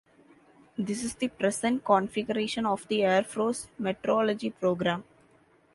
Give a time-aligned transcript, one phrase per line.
[0.79, 5.03] This is the present configuration of the Air Force Metrology program.